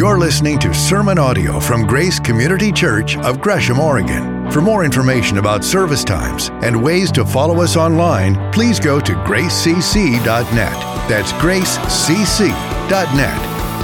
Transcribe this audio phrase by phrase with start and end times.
[0.00, 4.50] You're listening to sermon audio from Grace Community Church of Gresham, Oregon.
[4.50, 9.12] For more information about service times and ways to follow us online, please go to
[9.12, 11.04] gracecc.net.
[11.06, 12.50] That's gracecc.net.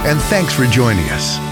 [0.07, 1.46] And thanks for joining us.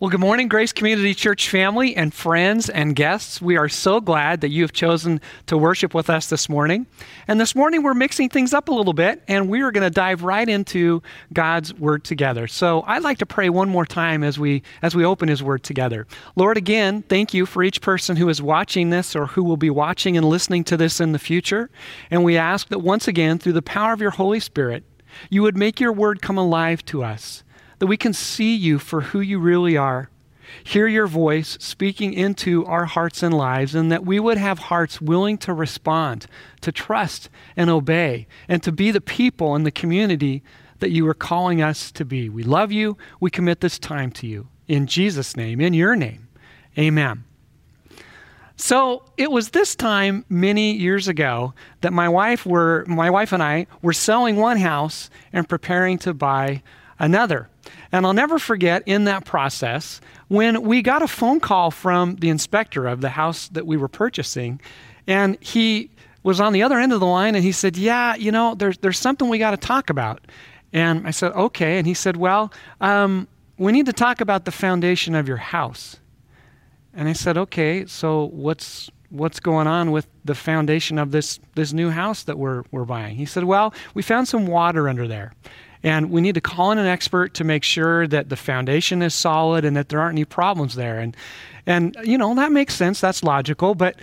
[0.00, 3.40] Well, good morning, Grace Community Church family and friends and guests.
[3.40, 6.88] We are so glad that you have chosen to worship with us this morning.
[7.28, 9.94] And this morning, we're mixing things up a little bit, and we are going to
[9.94, 11.00] dive right into
[11.32, 12.48] God's Word together.
[12.48, 15.62] So I'd like to pray one more time as we as we open His Word
[15.62, 16.08] together.
[16.34, 19.70] Lord, again, thank you for each person who is watching this or who will be
[19.70, 21.70] watching and listening to this in the future.
[22.10, 24.82] And we ask that once again, through the power of your Holy Spirit,
[25.30, 27.44] you would make your Word come alive to us
[27.84, 30.08] that we can see you for who you really are,
[30.64, 35.02] hear your voice speaking into our hearts and lives, and that we would have hearts
[35.02, 36.26] willing to respond,
[36.62, 37.28] to trust
[37.58, 40.42] and obey, and to be the people in the community
[40.78, 42.30] that you are calling us to be.
[42.30, 42.96] We love you.
[43.20, 44.48] We commit this time to you.
[44.66, 46.28] In Jesus' name, in your name,
[46.78, 47.24] amen.
[48.56, 53.42] So it was this time many years ago that my wife were my wife and
[53.42, 56.62] I were selling one house and preparing to buy
[56.98, 57.50] another.
[57.94, 62.28] And I'll never forget in that process when we got a phone call from the
[62.28, 64.60] inspector of the house that we were purchasing,
[65.06, 65.90] and he
[66.24, 68.78] was on the other end of the line and he said, Yeah, you know, there's,
[68.78, 70.26] there's something we got to talk about.
[70.72, 71.78] And I said, Okay.
[71.78, 73.28] And he said, Well, um,
[73.58, 76.00] we need to talk about the foundation of your house.
[76.94, 81.72] And I said, Okay, so what's what's going on with the foundation of this this
[81.72, 83.14] new house that we're we're buying?
[83.14, 85.32] He said, Well, we found some water under there.
[85.84, 89.14] And we need to call in an expert to make sure that the foundation is
[89.14, 90.98] solid and that there aren't any problems there.
[90.98, 91.14] And,
[91.66, 93.00] and you know, that makes sense.
[93.00, 93.74] That's logical.
[93.74, 93.96] But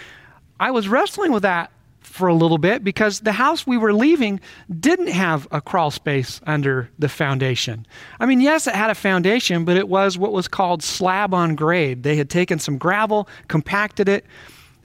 [0.60, 1.72] I was wrestling with that
[2.02, 4.40] for a little bit because the house we were leaving
[4.80, 7.88] didn't have a crawl space under the foundation.
[8.20, 11.56] I mean, yes, it had a foundation, but it was what was called slab on
[11.56, 12.04] grade.
[12.04, 14.26] They had taken some gravel, compacted it,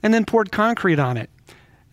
[0.01, 1.29] and then poured concrete on it.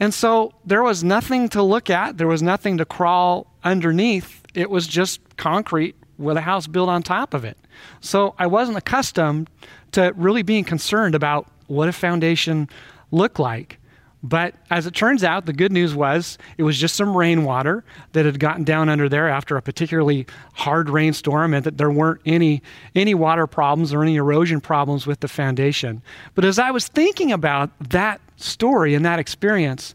[0.01, 4.71] And so there was nothing to look at, there was nothing to crawl underneath it
[4.71, 7.59] was just concrete with a house built on top of it.
[8.01, 9.51] So I wasn't accustomed
[9.93, 12.69] to really being concerned about what a foundation
[13.11, 13.79] looked like.
[14.23, 18.25] But as it turns out, the good news was it was just some rainwater that
[18.25, 22.63] had gotten down under there after a particularly hard rainstorm, and that there weren't any,
[22.95, 26.01] any water problems or any erosion problems with the foundation.
[26.35, 29.95] But as I was thinking about that story and that experience,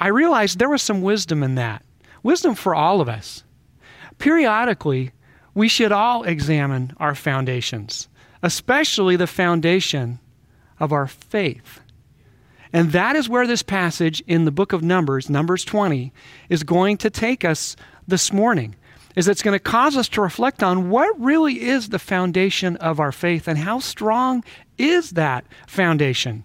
[0.00, 1.85] I realized there was some wisdom in that.
[2.26, 3.44] Wisdom for all of us.
[4.18, 5.12] Periodically,
[5.54, 8.08] we should all examine our foundations,
[8.42, 10.18] especially the foundation
[10.80, 11.80] of our faith.
[12.72, 16.12] And that is where this passage in the book of Numbers, Numbers 20,
[16.48, 17.76] is going to take us
[18.08, 18.74] this morning.
[19.14, 22.98] Is it's going to cause us to reflect on what really is the foundation of
[22.98, 24.42] our faith and how strong
[24.78, 26.42] is that foundation?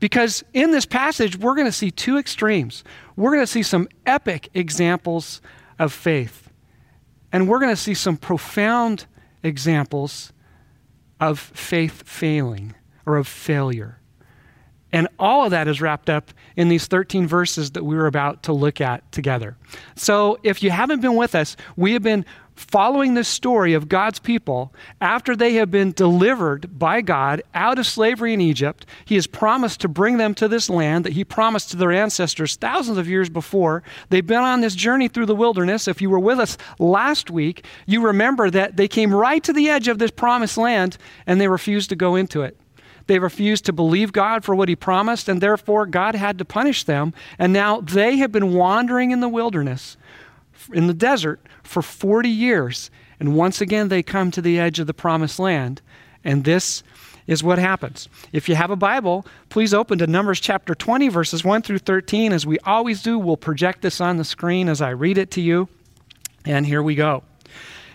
[0.00, 2.82] Because in this passage, we're going to see two extremes.
[3.16, 5.40] We're going to see some epic examples
[5.78, 6.50] of faith,
[7.32, 9.06] and we're going to see some profound
[9.42, 10.32] examples
[11.20, 12.74] of faith failing
[13.06, 13.98] or of failure.
[14.92, 18.42] And all of that is wrapped up in these 13 verses that we were about
[18.44, 19.56] to look at together.
[19.94, 22.24] So, if you haven't been with us, we have been
[22.60, 27.86] following this story of God's people after they have been delivered by God out of
[27.86, 28.86] slavery in Egypt.
[29.04, 32.56] He has promised to bring them to this land that He promised to their ancestors
[32.56, 33.82] thousands of years before.
[34.10, 35.88] They've been on this journey through the wilderness.
[35.88, 39.68] If you were with us last week, you remember that they came right to the
[39.68, 42.56] edge of this promised land and they refused to go into it.
[43.06, 46.84] They refused to believe God for what He promised, and therefore God had to punish
[46.84, 47.12] them.
[47.40, 49.96] And now they have been wandering in the wilderness,
[50.72, 52.90] in the desert, for 40 years.
[53.18, 55.82] And once again, they come to the edge of the promised land.
[56.24, 56.82] And this
[57.26, 58.08] is what happens.
[58.32, 62.32] If you have a Bible, please open to Numbers chapter 20, verses 1 through 13.
[62.32, 65.40] As we always do, we'll project this on the screen as I read it to
[65.40, 65.68] you.
[66.44, 67.22] And here we go.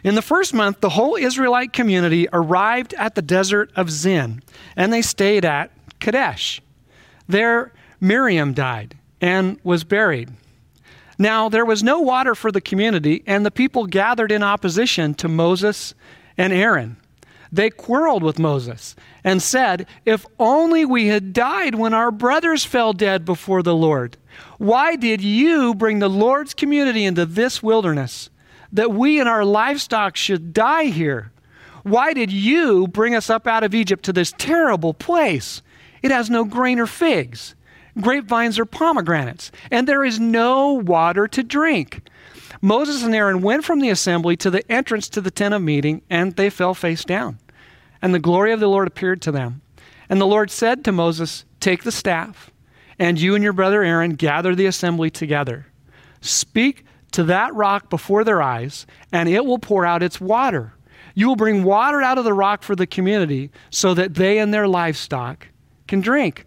[0.04, 4.44] In the first month, the whole Israelite community arrived at the desert of Zin,
[4.76, 6.62] and they stayed at Kadesh.
[7.28, 10.30] There, Miriam died and was buried.
[11.18, 15.28] Now, there was no water for the community, and the people gathered in opposition to
[15.28, 15.94] Moses
[16.38, 16.98] and Aaron.
[17.52, 22.92] They quarreled with Moses and said, If only we had died when our brothers fell
[22.92, 24.18] dead before the Lord.
[24.58, 28.30] Why did you bring the Lord's community into this wilderness?
[28.76, 31.32] that we and our livestock should die here.
[31.84, 35.62] Why did you bring us up out of Egypt to this terrible place?
[36.02, 37.56] It has no grain or figs,
[38.00, 42.02] grapevines or pomegranates, and there is no water to drink.
[42.62, 46.02] Moses and Aaron went from the assembly to the entrance to the tent of meeting,
[46.10, 47.40] and they fell face down.
[48.02, 49.62] And the glory of the Lord appeared to them.
[50.10, 52.52] And the Lord said to Moses, Take the staff,
[53.00, 55.68] and you and your brother Aaron gather the assembly together.
[56.22, 60.74] Speak to that rock before their eyes, and it will pour out its water.
[61.14, 64.54] You will bring water out of the rock for the community so that they and
[64.54, 65.48] their livestock
[65.88, 66.46] can drink.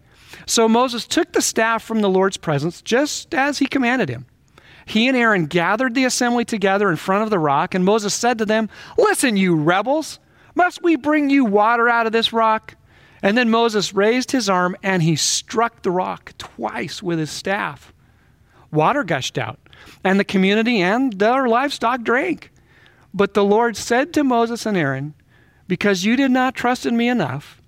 [0.49, 4.25] So Moses took the staff from the Lord's presence just as he commanded him.
[4.83, 8.39] He and Aaron gathered the assembly together in front of the rock, and Moses said
[8.39, 8.67] to them,
[8.97, 10.17] Listen, you rebels,
[10.55, 12.75] must we bring you water out of this rock?
[13.21, 17.93] And then Moses raised his arm and he struck the rock twice with his staff.
[18.71, 19.59] Water gushed out,
[20.03, 22.51] and the community and their livestock drank.
[23.13, 25.13] But the Lord said to Moses and Aaron,
[25.67, 27.58] Because you did not trust in me enough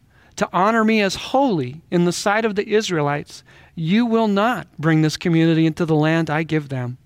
[0.41, 3.43] to honor me as holy in the sight of the Israelites,
[3.75, 6.97] you will not bring this community into the land I give them.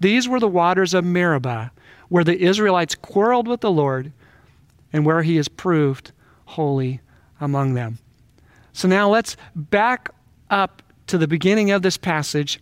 [0.00, 1.70] These were the waters of Meribah,
[2.08, 4.10] where the Israelites quarreled with the Lord
[4.92, 6.10] and where he is proved
[6.44, 7.00] holy
[7.40, 7.98] among them.
[8.72, 10.10] So now let's back
[10.50, 12.58] up to the beginning of this passage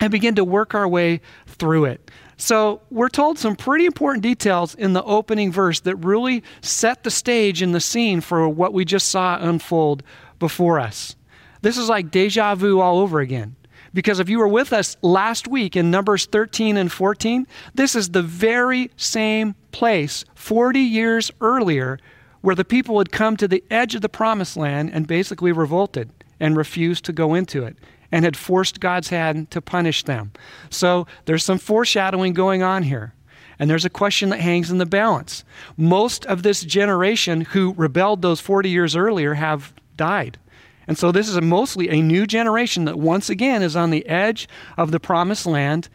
[0.00, 2.10] and begin to work our way through it.
[2.40, 7.10] So, we're told some pretty important details in the opening verse that really set the
[7.10, 10.02] stage and the scene for what we just saw unfold
[10.38, 11.16] before us.
[11.60, 13.56] This is like deja vu all over again.
[13.92, 18.08] Because if you were with us last week in Numbers 13 and 14, this is
[18.08, 21.98] the very same place 40 years earlier
[22.40, 26.08] where the people had come to the edge of the promised land and basically revolted
[26.40, 27.76] and refused to go into it
[28.12, 30.32] and had forced God's hand to punish them.
[30.68, 33.14] So there's some foreshadowing going on here.
[33.58, 35.44] And there's a question that hangs in the balance.
[35.76, 40.38] Most of this generation who rebelled those 40 years earlier have died.
[40.86, 44.06] And so this is a mostly a new generation that once again is on the
[44.08, 44.48] edge
[44.78, 45.88] of the promised land.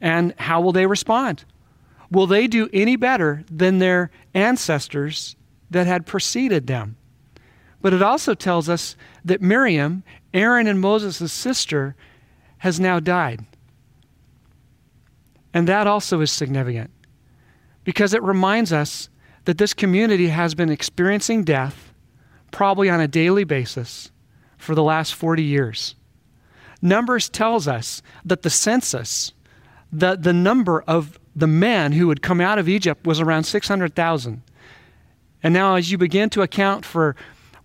[0.00, 1.44] And how will they respond?
[2.10, 5.34] Will they do any better than their ancestors
[5.70, 6.96] that had preceded them?
[7.80, 10.02] But it also tells us that Miriam
[10.34, 11.94] Aaron and Moses' sister,
[12.58, 13.44] has now died.
[15.54, 16.90] And that also is significant
[17.84, 19.08] because it reminds us
[19.44, 21.92] that this community has been experiencing death
[22.50, 24.10] probably on a daily basis
[24.56, 25.94] for the last 40 years.
[26.82, 29.32] Numbers tells us that the census,
[29.92, 34.42] the, the number of the men who had come out of Egypt was around 600,000.
[35.42, 37.14] And now, as you begin to account for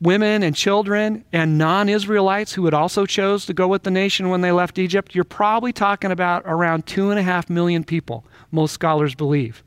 [0.04, 4.30] women and children and non Israelites who had also chose to go with the nation
[4.30, 8.26] when they left Egypt, you're probably talking about around two and a half million people,
[8.52, 9.64] most scholars believe.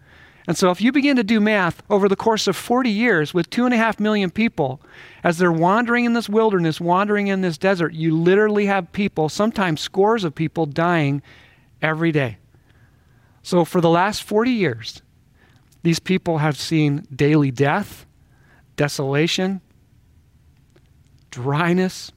[0.46, 3.50] And so if you begin to do math over the course of 40 years with
[3.50, 4.80] two and a half million people,
[5.24, 9.80] as they're wandering in this wilderness, wandering in this desert, you literally have people, sometimes
[9.80, 11.20] scores of people, dying
[11.82, 12.36] every day.
[13.42, 15.02] So for the last 40 years,
[15.82, 18.06] these people have seen daily death,
[18.76, 19.60] desolation,
[21.36, 22.12] dryness,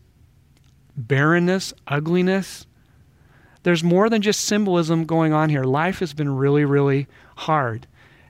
[0.96, 2.66] barrenness, ugliness.
[3.64, 5.66] There's more than just symbolism going on here.
[5.66, 7.06] Life has been really, really
[7.36, 7.86] hard.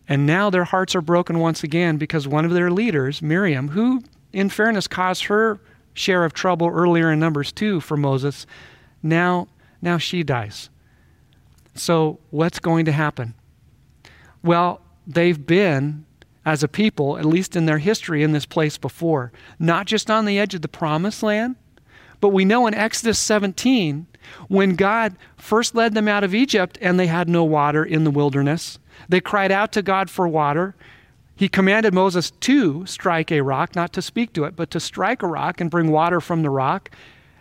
[0.07, 4.01] And now their hearts are broken once again because one of their leaders, Miriam, who,
[4.33, 5.59] in fairness, caused her
[5.93, 8.47] share of trouble earlier in Numbers 2 for Moses,
[9.03, 9.47] now,
[9.83, 10.71] now she dies.
[11.75, 13.35] So, what's going to happen?
[14.41, 16.07] Well, they've been
[16.45, 19.31] as a people, at least in their history, in this place before.
[19.59, 21.55] Not just on the edge of the promised land,
[22.21, 24.07] but we know in Exodus 17,
[24.47, 28.11] when God first led them out of Egypt and they had no water in the
[28.11, 30.75] wilderness, they cried out to God for water.
[31.35, 35.23] He commanded Moses to strike a rock, not to speak to it, but to strike
[35.23, 36.91] a rock and bring water from the rock.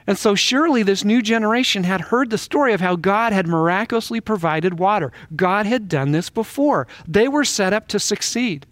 [0.07, 4.23] And so, surely this new generation had heard the story of how God had miraculously
[4.23, 5.13] provided water.
[5.37, 6.87] God had done this before.
[7.07, 8.65] They were set up to succeed.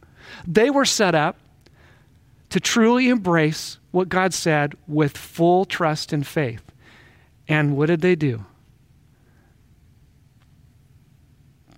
[0.47, 1.37] They were set up
[2.51, 6.63] to truly embrace what God said with full trust and faith.
[7.49, 8.45] And what did they do?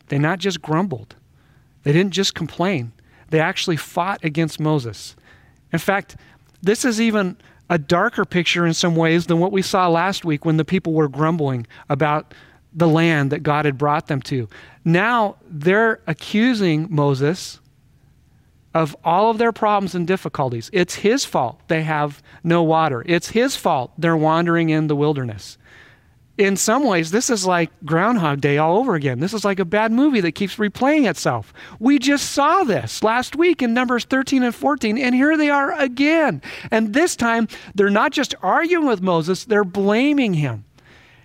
[0.09, 1.17] They not just grumbled,
[1.83, 2.93] they didn't just complain,
[3.31, 5.17] they actually fought against Moses.
[5.73, 6.17] In fact,
[6.63, 7.37] this is even
[7.71, 10.95] a darker picture in some ways than what we saw last week when the people
[10.95, 12.33] were grumbling about
[12.73, 14.49] the land that God had brought them to.
[14.85, 17.61] Now they're accusing Moses
[18.75, 20.71] of all of their problems and difficulties.
[20.73, 23.03] It's his fault they have no water.
[23.07, 25.59] It's his fault they're wandering in the wilderness.
[26.37, 29.19] In some ways, this is like Groundhog Day all over again.
[29.19, 31.53] This is like a bad movie that keeps replaying itself.
[31.81, 35.73] We just saw this last week in Numbers 13 and 14, and here they are
[35.73, 36.41] again.
[36.71, 40.65] And this time, they're not just arguing with Moses, they're blaming him.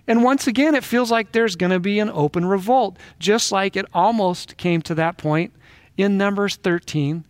[0.08, 3.76] And once again, it feels like there's going to be an open revolt, just like
[3.76, 5.52] it almost came to that point
[5.96, 7.24] in Numbers 13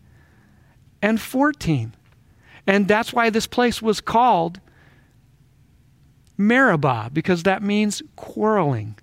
[1.04, 1.94] and 14.
[2.66, 4.58] And that's why this place was called
[6.38, 8.96] Meribah, because that means quarreling.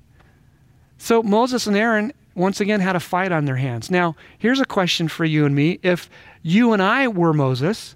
[0.97, 3.91] So Moses and Aaron once again had a fight on their hands.
[3.91, 5.79] Now, here's a question for you and me.
[5.83, 6.09] If
[6.41, 7.95] you and I were Moses,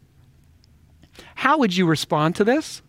[1.33, 2.83] how would you respond to this?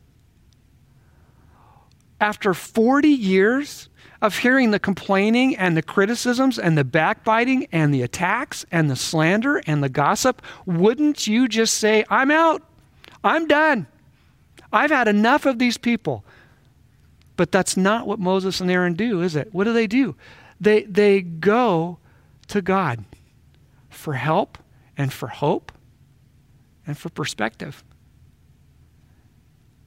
[2.20, 3.88] After 40 years
[4.26, 8.96] of hearing the complaining and the criticisms and the backbiting and the attacks and the
[8.96, 12.62] slander and the gossip, wouldn't you just say, I'm out?
[13.22, 13.86] I'm done.
[14.72, 16.24] I've had enough of these people.
[17.36, 19.48] But that's not what Moses and Aaron do, is it?
[19.52, 20.16] What do they do?
[20.60, 21.98] They, they go
[22.48, 23.04] to God
[23.88, 24.58] for help
[24.96, 25.70] and for hope
[26.86, 27.84] and for perspective.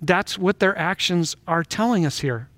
[0.02, 2.49] That's what their actions are telling us here.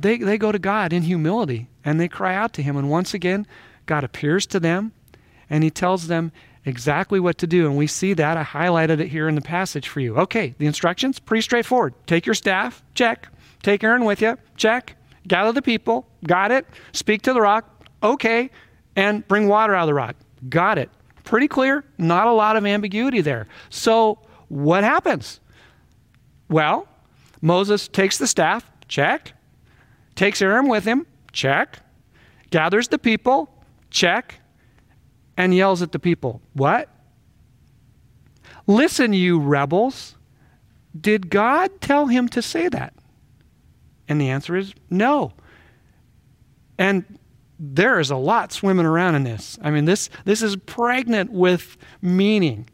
[0.00, 2.76] They, they go to God in humility and they cry out to Him.
[2.76, 3.46] And once again,
[3.86, 4.92] God appears to them
[5.50, 6.32] and He tells them
[6.64, 7.66] exactly what to do.
[7.66, 8.36] And we see that.
[8.36, 10.16] I highlighted it here in the passage for you.
[10.16, 11.94] Okay, the instructions, pretty straightforward.
[12.06, 13.28] Take your staff, check.
[13.62, 14.96] Take Aaron with you, check.
[15.26, 16.66] Gather the people, got it.
[16.92, 18.50] Speak to the rock, okay.
[18.96, 20.16] And bring water out of the rock,
[20.48, 20.90] got it.
[21.24, 23.46] Pretty clear, not a lot of ambiguity there.
[23.68, 25.40] So, what happens?
[26.48, 26.88] Well,
[27.42, 29.34] Moses takes the staff, check.
[30.14, 31.80] Takes Aaron with him, check.
[32.50, 33.52] Gathers the people,
[33.90, 34.40] check.
[35.36, 36.88] And yells at the people, What?
[38.66, 40.16] Listen, you rebels.
[40.98, 42.94] Did God tell him to say that?
[44.08, 45.32] And the answer is no.
[46.78, 47.04] And
[47.58, 49.58] there is a lot swimming around in this.
[49.62, 52.68] I mean, this, this is pregnant with meaning.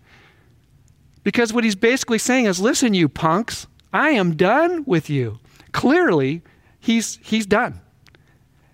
[1.25, 5.41] Because what he's basically saying is listen, you punks, I am done with you.
[5.73, 6.43] Clearly,
[6.87, 7.81] he's, he's done.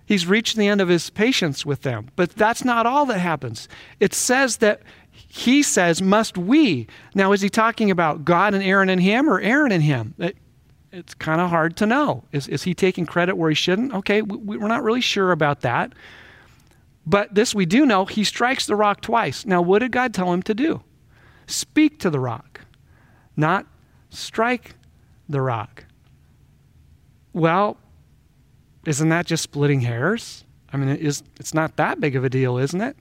[0.05, 2.11] He's reached the end of his patience with them.
[2.17, 3.69] But that's not all that happens.
[3.99, 6.87] It says that he says, Must we?
[7.15, 10.15] Now, is he talking about God and Aaron and him or Aaron and him?
[10.19, 10.37] It,
[10.91, 12.25] it's kind of hard to know.
[12.33, 13.95] Is, is he taking credit where he shouldn't?
[13.95, 15.95] Okay, we, we're not really sure about that.
[17.07, 19.47] But this we do know he strikes the rock twice.
[19.47, 20.83] Now, what did God tell him to do?
[21.47, 22.61] Speak to the rock,
[23.37, 23.67] not
[24.11, 24.75] strike
[25.29, 25.87] the rock.
[27.33, 27.79] Well,
[28.87, 30.45] isn't that just splitting hairs?
[30.73, 32.97] I mean, it is, it's not that big of a deal, isn't it?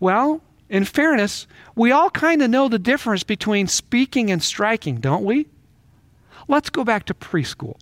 [0.00, 5.24] Well, in fairness, we all kind of know the difference between speaking and striking, don't
[5.24, 5.48] we?
[6.46, 7.76] Let's go back to preschool.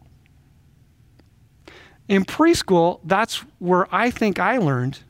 [2.09, 5.01] In preschool, that's where I think I learned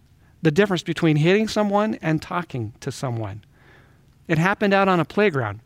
[0.43, 3.45] the difference between hitting someone and talking to someone.
[4.29, 5.61] It happened out on a playground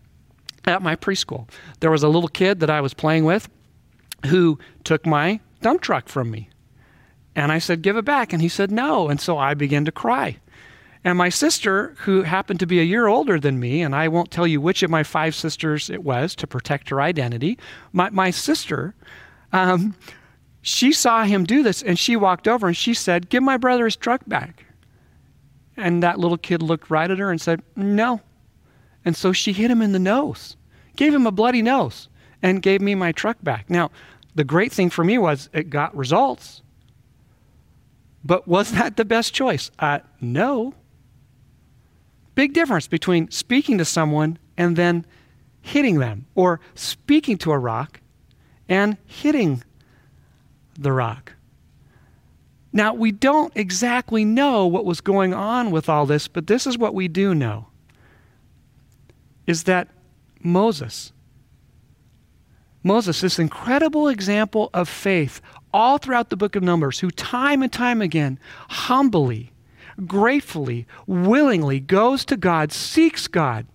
[0.64, 1.48] at my preschool.
[1.78, 3.48] There was a little kid that I was playing with
[4.26, 6.50] who took my dump truck from me.
[7.34, 8.32] And I said, Give it back.
[8.32, 9.08] And he said, No.
[9.08, 10.38] And so I began to cry.
[11.02, 14.30] And my sister, who happened to be a year older than me, and I won't
[14.30, 17.58] tell you which of my five sisters it was to protect her identity,
[17.92, 18.94] my, my sister,
[19.52, 19.94] um,
[20.60, 23.86] she saw him do this and she walked over and she said, Give my brother
[23.86, 24.66] his truck back.
[25.76, 28.20] And that little kid looked right at her and said, No.
[29.04, 30.56] And so she hit him in the nose,
[30.96, 32.08] gave him a bloody nose,
[32.42, 33.70] and gave me my truck back.
[33.70, 33.90] Now,
[34.40, 36.62] the great thing for me was it got results.
[38.25, 39.70] But was that the best choice?
[39.78, 40.73] Uh, no.
[42.35, 45.04] Big difference between speaking to someone and then
[45.61, 48.00] hitting them, or speaking to a rock
[48.66, 49.62] and hitting
[50.73, 51.35] the rock.
[52.73, 56.78] Now, we don't exactly know what was going on with all this, but this is
[56.78, 57.66] what we do know
[59.47, 59.88] is that
[60.42, 61.12] Moses,
[62.82, 65.40] Moses, this incredible example of faith
[65.72, 69.52] all throughout the book of Numbers, who time and time again humbly
[70.06, 73.66] gratefully, willingly goes to God, seeks God,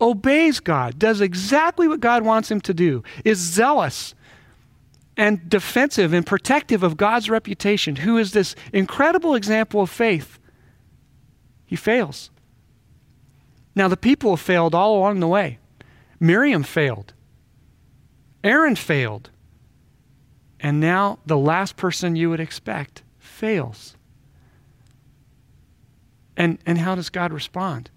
[0.00, 4.14] obeys God, does exactly what God wants him to do, is zealous
[5.16, 10.38] and defensive and protective of God's reputation, who is this incredible example of faith,
[11.66, 12.30] he fails.
[13.74, 15.58] Now, the people have failed all along the way.
[16.18, 17.12] Miriam failed,
[18.42, 19.30] Aaron failed,
[20.58, 23.96] and now the last person you would expect fails.
[26.36, 27.90] And, and how does God respond?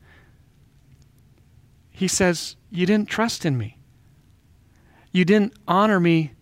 [1.92, 3.78] He says, You didn't trust in me.
[5.12, 6.34] You didn't honor me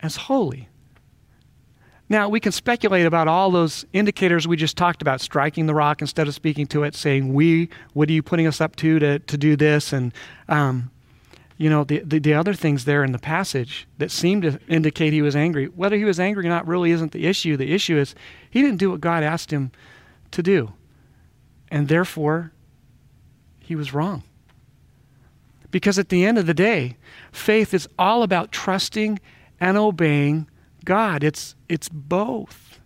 [0.00, 0.68] as holy.
[2.08, 6.02] Now, we can speculate about all those indicators we just talked about striking the rock
[6.02, 9.18] instead of speaking to it, saying, We, what are you putting us up to to,
[9.20, 9.92] to do this?
[9.92, 10.12] And,
[10.48, 10.90] um,
[11.62, 15.12] you know, the, the, the, other things there in the passage that seem to indicate
[15.12, 17.56] he was angry, whether he was angry or not really isn't the issue.
[17.56, 18.16] The issue is
[18.50, 19.70] he didn't do what God asked him
[20.32, 20.72] to do.
[21.70, 22.50] And therefore,
[23.60, 24.24] he was wrong.
[25.70, 26.96] Because at the end of the day,
[27.30, 29.20] faith is all about trusting
[29.60, 30.50] and obeying
[30.84, 31.22] God.
[31.22, 32.80] It's, it's both.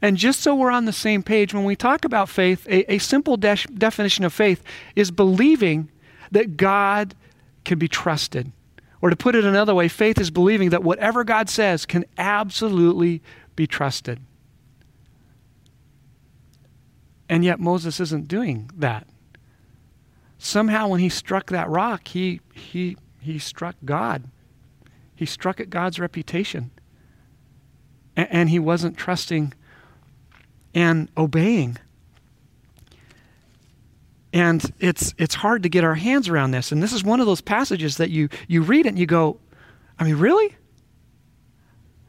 [0.00, 2.96] And just so we're on the same page, when we talk about faith, a, a
[2.96, 4.62] simple de- definition of faith
[4.96, 5.90] is believing
[6.30, 7.14] that God
[7.64, 8.52] can be trusted.
[9.00, 13.22] Or to put it another way, faith is believing that whatever God says can absolutely
[13.56, 14.20] be trusted.
[17.28, 19.06] And yet Moses isn't doing that.
[20.38, 24.24] Somehow when he struck that rock, he he he struck God.
[25.14, 26.70] He struck at God's reputation.
[28.16, 29.54] And, and he wasn't trusting
[30.74, 31.78] and obeying.
[34.32, 36.72] And it's, it's hard to get our hands around this.
[36.72, 39.38] And this is one of those passages that you, you read it and you go,
[39.98, 40.56] I mean, really?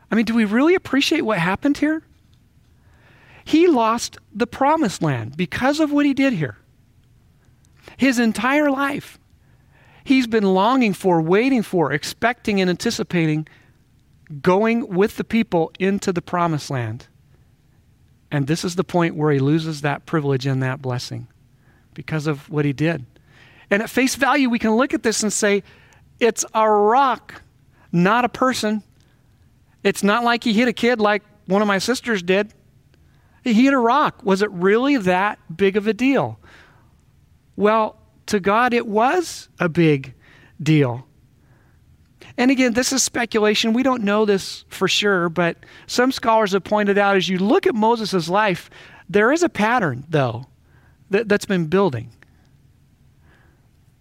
[0.10, 2.01] I mean, do we really appreciate what happened here?
[3.44, 6.58] He lost the promised land because of what he did here.
[7.98, 9.20] His entire life,
[10.06, 13.48] he's been longing for, waiting for, expecting, and anticipating
[14.42, 17.08] going with the people into the promised land.
[18.32, 21.27] And this is the point where he loses that privilege and that blessing
[21.93, 23.05] because of what he did.
[23.69, 25.63] And at face value, we can look at this and say,
[26.19, 27.41] it's a rock,
[27.91, 28.83] not a person.
[29.83, 32.53] It's not like he hit a kid like one of my sisters did.
[33.43, 34.23] He hit a rock.
[34.23, 36.39] Was it really that big of a deal?
[37.55, 37.97] Well,
[38.27, 40.13] to God, it was a big
[40.62, 41.07] deal.
[42.38, 43.73] And again, this is speculation.
[43.73, 45.57] We don't know this for sure, but
[45.88, 48.69] some scholars have pointed out as you look at Moses' life,
[49.09, 50.45] there is a pattern, though
[51.13, 52.12] that, that's been building.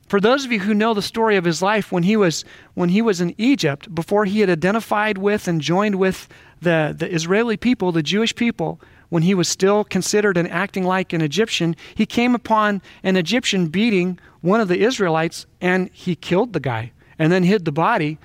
[0.09, 2.91] For those of you who know the story of his life, when he was, when
[2.91, 6.29] he was in Egypt, before he had identified with and joined with
[6.61, 8.79] the, the Israeli people, the Jewish people,
[9.09, 13.69] when he was still considered and acting like an Egyptian, he came upon an Egyptian
[13.69, 18.19] beating one of the Israelites and he killed the guy and then hid the body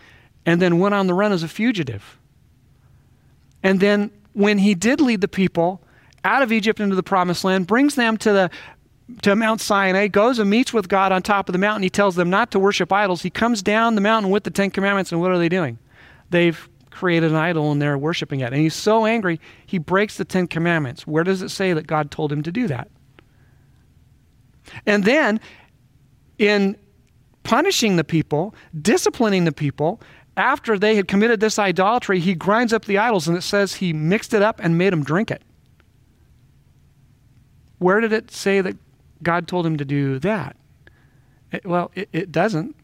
[0.45, 2.17] and then went on the run as a fugitive.
[3.63, 5.81] And then when he did lead the people
[6.23, 8.51] out of Egypt into the promised land, brings them to the
[9.21, 11.83] to Mount Sinai, goes and meets with God on top of the mountain.
[11.83, 13.21] He tells them not to worship idols.
[13.21, 15.77] He comes down the mountain with the Ten Commandments, and what are they doing?
[16.29, 18.51] They've created an idol and they're worshiping it.
[18.51, 21.05] And he's so angry, he breaks the Ten Commandments.
[21.05, 22.89] Where does it say that God told him to do that?
[24.85, 25.39] And then,
[26.37, 26.75] in
[27.43, 30.01] punishing the people, disciplining the people,
[30.35, 33.93] after they had committed this idolatry, he grinds up the idols, and it says he
[33.93, 35.41] mixed it up and made them drink it.
[37.79, 38.75] Where did it say that
[39.23, 40.55] God told him to do that?
[41.51, 42.75] It, well, it, it doesn't.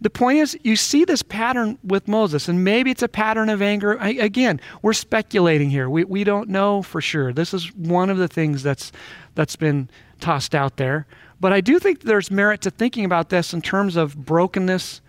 [0.00, 3.62] The point is, you see this pattern with Moses, and maybe it's a pattern of
[3.62, 3.98] anger.
[3.98, 5.88] I, again, we're speculating here.
[5.88, 7.32] We, we don't know for sure.
[7.32, 8.92] This is one of the things that's,
[9.34, 9.88] that's been
[10.20, 11.06] tossed out there.
[11.40, 15.00] But I do think there's merit to thinking about this in terms of brokenness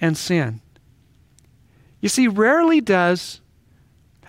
[0.00, 0.60] and sin.
[2.00, 3.40] You see, rarely does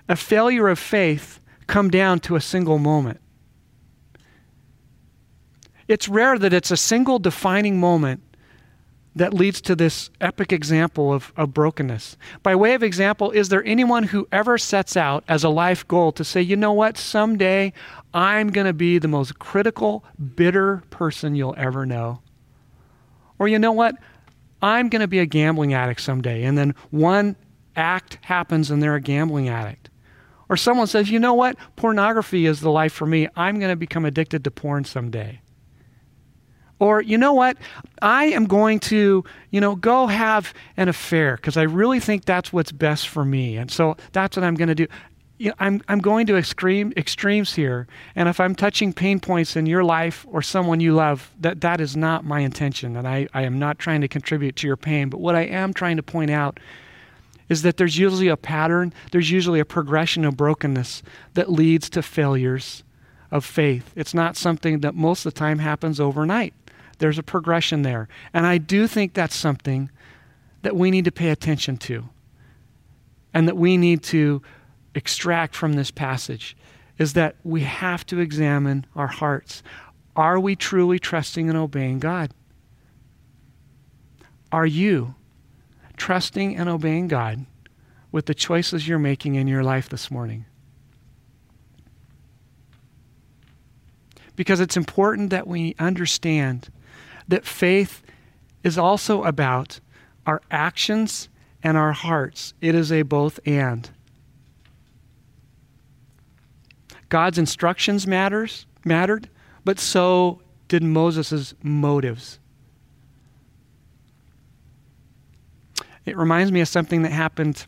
[0.07, 3.19] a failure of faith come down to a single moment.
[5.87, 8.21] It's rare that it's a single defining moment
[9.15, 12.17] that leads to this epic example of, of brokenness.
[12.43, 16.11] By way of example, is there anyone who ever sets out as a life goal
[16.13, 17.73] to say, you know what, someday
[18.13, 22.21] I'm going to be the most critical, bitter person you'll ever know?
[23.39, 23.95] Or you know what,
[24.61, 27.35] I'm going to be a gambling addict someday, and then one
[27.75, 29.89] act happens and they're a gambling addict.
[30.49, 33.75] Or someone says, you know what, pornography is the life for me, I'm going to
[33.75, 35.41] become addicted to porn someday.
[36.79, 37.57] Or, you know what?
[38.01, 42.53] I am going to, you know, go have an affair because I really think that's
[42.53, 43.57] what's best for me.
[43.57, 44.87] And so that's what I'm going to do.
[45.39, 47.87] You know, I'm, I'm going to extreme extremes here.
[48.15, 51.81] And if I'm touching pain points in your life or someone you love, that, that
[51.81, 52.95] is not my intention.
[52.95, 55.09] And I, I am not trying to contribute to your pain.
[55.09, 56.59] But what I am trying to point out
[57.49, 61.01] is that there's usually a pattern, there's usually a progression of brokenness
[61.33, 62.83] that leads to failures
[63.31, 63.91] of faith.
[63.95, 66.53] It's not something that most of the time happens overnight.
[66.99, 68.07] There's a progression there.
[68.33, 69.89] And I do think that's something
[70.61, 72.09] that we need to pay attention to
[73.33, 74.41] and that we need to
[74.95, 76.57] extract from this passage
[76.97, 79.61] is that we have to examine our hearts.
[80.15, 82.31] Are we truly trusting and obeying God?
[84.51, 85.13] Are you
[85.97, 87.45] trusting and obeying God
[88.11, 90.45] with the choices you're making in your life this morning?
[94.35, 96.69] Because it's important that we understand
[97.27, 98.01] that faith
[98.63, 99.79] is also about
[100.25, 101.29] our actions
[101.63, 102.53] and our hearts.
[102.61, 103.89] It is a both and.
[107.09, 109.29] God's instructions matters mattered,
[109.63, 112.39] but so did Moses' motives.
[116.05, 117.65] It reminds me of something that happened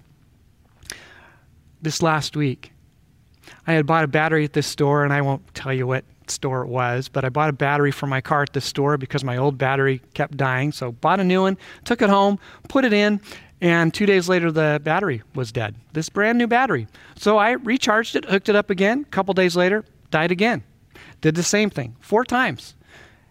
[1.82, 2.72] this last week.
[3.68, 6.64] I had bought a battery at this store, and I won't tell you what store
[6.64, 9.38] it was, but I bought a battery for my car at the store because my
[9.38, 10.72] old battery kept dying.
[10.72, 13.22] So bought a new one, took it home, put it in,
[13.62, 15.76] and two days later the battery was dead.
[15.94, 16.88] This brand new battery.
[17.16, 19.02] So I recharged it, hooked it up again.
[19.02, 20.64] A couple days later, died again.
[21.22, 22.76] Did the same thing four times.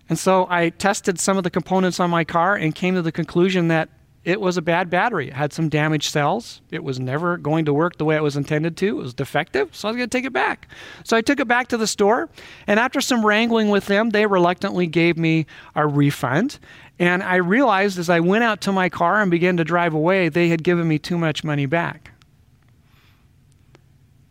[0.08, 3.12] And so I tested some of the components on my car and came to the
[3.12, 3.88] conclusion that
[4.28, 5.28] it was a bad battery.
[5.28, 6.60] It had some damaged cells.
[6.70, 8.86] It was never going to work the way it was intended to.
[8.86, 10.68] It was defective, so I was going to take it back.
[11.02, 12.28] So I took it back to the store,
[12.66, 16.58] and after some wrangling with them, they reluctantly gave me a refund.
[16.98, 20.28] And I realized as I went out to my car and began to drive away,
[20.28, 22.10] they had given me too much money back.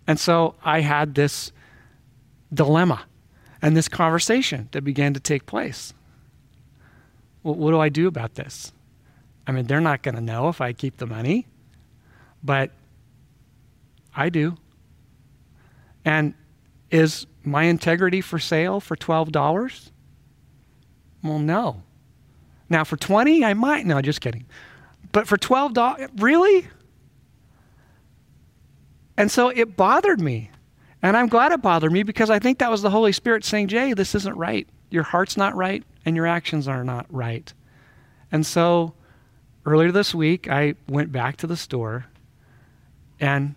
[0.06, 1.52] And so I had this
[2.54, 3.04] dilemma
[3.64, 5.96] and this conversation that began to take place.
[7.42, 8.74] Well, what do I do about this?
[9.48, 11.48] I mean, they're not going to know if I keep the money,
[12.44, 12.72] but
[14.14, 14.58] I do.
[16.04, 16.34] And
[16.92, 19.92] is my integrity for sale for $12?
[21.24, 21.82] Well, no.
[22.70, 23.86] Now, for 20, I might.
[23.86, 24.46] No, just kidding.
[25.14, 26.68] But for $12, really?
[29.16, 30.52] And so it bothered me.
[31.02, 33.70] And I'm glad it bothered me because I think that was the Holy Spirit saying,
[33.70, 34.68] Jay, this isn't right.
[34.90, 37.54] Your heart's not right, and your actions are not right.
[38.32, 38.94] And so
[39.68, 42.06] earlier this week, I went back to the store
[43.20, 43.56] and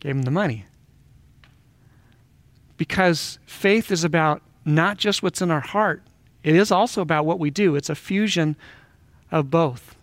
[0.00, 0.66] gave him the money.
[2.76, 6.02] Because faith is about not just what's in our heart,
[6.42, 7.76] it is also about what we do.
[7.76, 8.56] It's a fusion
[9.30, 9.96] of both.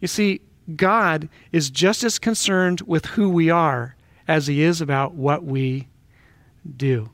[0.00, 0.40] You see,
[0.74, 3.94] God is just as concerned with who we are
[4.26, 5.86] as he is about what we
[6.76, 7.10] do.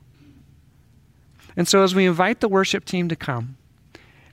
[1.55, 3.57] And so, as we invite the worship team to come,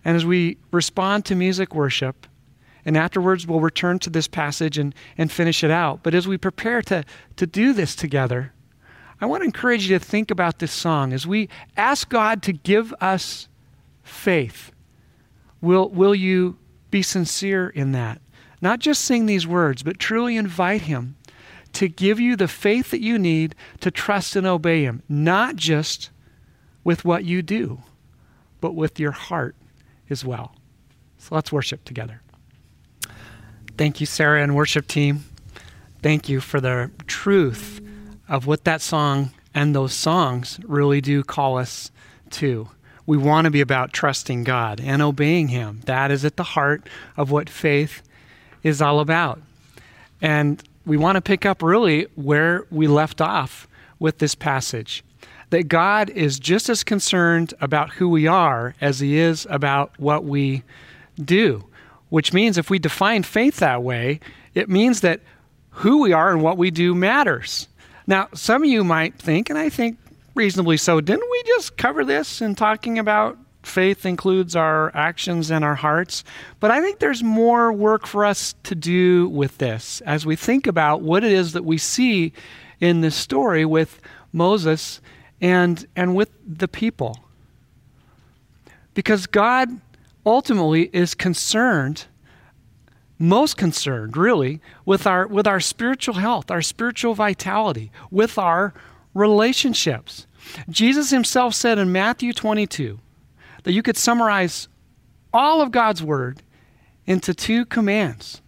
[0.04, 2.26] and as we respond to music worship,
[2.84, 6.02] and afterwards, we'll return to this passage and, and finish it out.
[6.02, 7.04] But as we prepare to,
[7.36, 8.52] to do this together,
[9.20, 11.12] I want to encourage you to think about this song.
[11.12, 13.48] As we ask God to give us
[14.02, 14.72] faith,
[15.60, 16.58] will, will you
[16.90, 18.20] be sincere in that?
[18.60, 21.16] Not just sing these words, but truly invite Him
[21.74, 26.10] to give you the faith that you need to trust and obey Him, not just
[26.82, 27.80] with what you do,
[28.60, 29.54] but with your heart
[30.10, 30.56] as well.
[31.18, 32.22] So let's worship together.
[33.78, 35.24] Thank you, Sarah and worship team.
[36.02, 37.80] Thank you for the truth
[38.28, 41.90] of what that song and those songs really do call us
[42.32, 42.68] to.
[43.06, 45.80] We want to be about trusting God and obeying Him.
[45.86, 48.02] That is at the heart of what faith
[48.62, 49.40] is all about.
[50.20, 53.66] And we want to pick up really where we left off
[53.98, 55.02] with this passage
[55.48, 60.24] that God is just as concerned about who we are as He is about what
[60.24, 60.62] we
[61.18, 61.64] do
[62.12, 64.20] which means if we define faith that way,
[64.52, 65.18] it means that
[65.70, 67.68] who we are and what we do matters.
[68.06, 69.96] Now, some of you might think, and I think
[70.34, 75.64] reasonably so, didn't we just cover this in talking about faith includes our actions and
[75.64, 76.22] our hearts?
[76.60, 80.66] But I think there's more work for us to do with this as we think
[80.66, 82.34] about what it is that we see
[82.78, 84.02] in this story with
[84.34, 85.00] Moses
[85.40, 87.24] and, and with the people.
[88.92, 89.80] Because God
[90.24, 92.06] ultimately is concerned,
[93.18, 98.74] most concerned really, with our, with our spiritual health, our spiritual vitality, with our
[99.14, 100.26] relationships.
[100.68, 102.98] Jesus himself said in Matthew 22
[103.64, 104.68] that you could summarize
[105.32, 106.42] all of God's word
[107.06, 108.42] into two commands,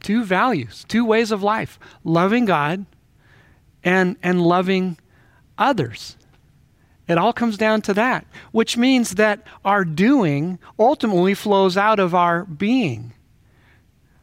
[0.00, 2.86] two values, two ways of life loving God
[3.82, 4.98] and, and loving
[5.58, 6.16] others.
[7.08, 12.14] It all comes down to that, which means that our doing ultimately flows out of
[12.14, 13.12] our being,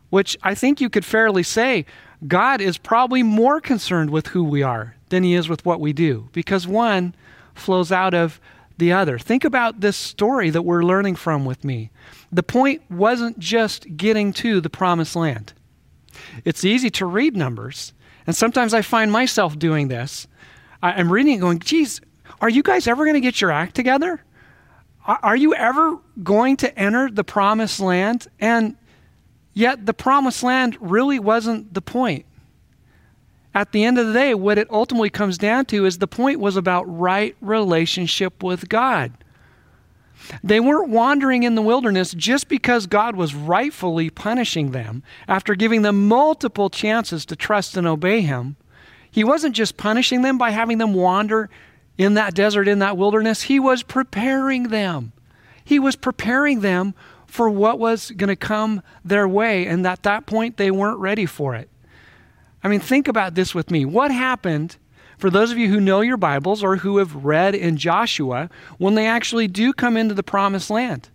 [0.09, 1.85] which I think you could fairly say
[2.27, 5.93] God is probably more concerned with who we are than he is with what we
[5.93, 7.15] do, because one
[7.55, 8.39] flows out of
[8.77, 9.19] the other.
[9.19, 11.91] Think about this story that we're learning from with me.
[12.31, 15.53] The point wasn't just getting to the promised land.
[16.43, 17.93] It's easy to read numbers,
[18.25, 20.27] and sometimes I find myself doing this.
[20.81, 22.01] I'm reading it going, geez,
[22.41, 24.23] are you guys ever going to get your act together?
[25.05, 28.27] Are you ever going to enter the promised land?
[28.39, 28.77] And
[29.53, 32.25] yet, the promised land really wasn't the point.
[33.53, 36.39] At the end of the day, what it ultimately comes down to is the point
[36.39, 39.11] was about right relationship with God.
[40.43, 45.81] They weren't wandering in the wilderness just because God was rightfully punishing them after giving
[45.81, 48.55] them multiple chances to trust and obey Him.
[49.11, 51.49] He wasn't just punishing them by having them wander
[51.97, 53.43] in that desert, in that wilderness.
[53.43, 55.11] He was preparing them.
[55.63, 56.93] He was preparing them
[57.27, 59.65] for what was going to come their way.
[59.65, 61.69] And at that point, they weren't ready for it.
[62.63, 63.85] I mean, think about this with me.
[63.85, 64.77] What happened
[65.17, 68.95] for those of you who know your Bibles or who have read in Joshua when
[68.95, 71.09] they actually do come into the promised land?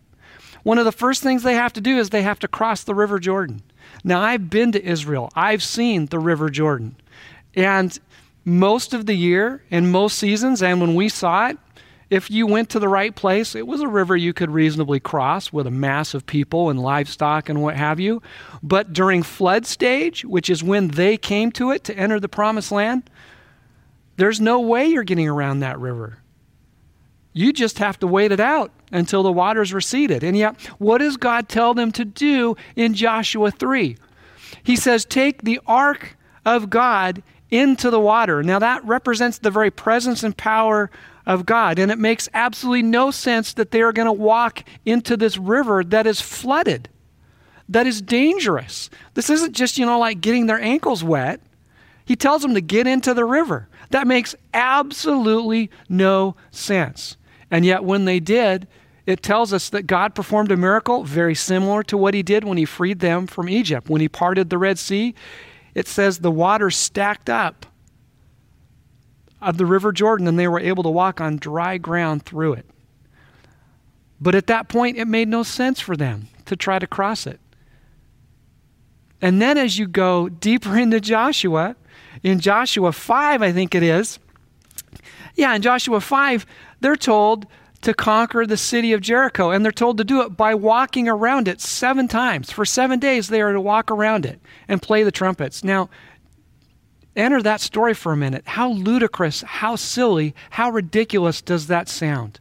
[0.63, 2.95] One of the first things they have to do is they have to cross the
[2.95, 3.63] River Jordan.
[4.05, 6.97] Now, I've been to Israel, I've seen the River Jordan.
[7.55, 7.99] And
[8.49, 11.59] most of the year, and most seasons, and when we saw it,
[12.11, 15.53] if you went to the right place, it was a river you could reasonably cross
[15.53, 18.23] with a mass of people and livestock and what have you.
[18.63, 22.73] But during flood stage, which is when they came to it to enter the promised
[22.73, 23.11] land,
[24.17, 26.19] there's no way you're getting around that river.
[27.35, 30.25] You just have to wait it out until the waters receded.
[30.25, 33.97] And yet, what does God tell them to do in Joshua 3?
[34.63, 38.43] He says, Take the ark of God into the water.
[38.43, 40.91] Now, that represents the very presence and power
[41.27, 41.79] of God.
[41.79, 45.85] And it makes absolutely no sense that they are going to walk into this river
[45.85, 46.89] that is flooded,
[47.69, 48.89] that is dangerous.
[49.15, 51.41] This isn't just, you know, like getting their ankles wet.
[52.05, 53.69] He tells them to get into the river.
[53.91, 57.19] That makes absolutely no sense.
[57.51, 58.67] And yet, when they did,
[59.05, 62.59] it tells us that God performed a miracle very similar to what he did when
[62.59, 63.89] he freed them from Egypt.
[63.89, 65.15] When he parted the Red Sea,
[65.79, 67.65] it says the water stacked up
[69.41, 72.67] of the River Jordan and they were able to walk on dry ground through it.
[74.21, 77.39] But at that point, it made no sense for them to try to cross it.
[79.23, 81.77] And then as you go deeper into Joshua,
[82.25, 84.19] in Joshua 5, I think it is,
[85.37, 86.45] yeah, in Joshua 5,
[86.81, 87.47] they're told
[87.83, 89.51] to conquer the city of Jericho.
[89.51, 92.51] And they're told to do it by walking around it seven times.
[92.51, 95.63] For seven days, they are to walk around it and play the trumpets.
[95.63, 95.89] Now,
[97.15, 98.47] enter that story for a minute.
[98.47, 102.41] How ludicrous, how silly, how ridiculous does that sound?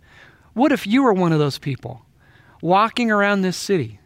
[0.53, 2.01] What if you were one of those people
[2.61, 3.99] walking around this city